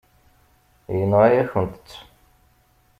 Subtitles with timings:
[0.95, 1.89] Yenɣa-yakent-tt.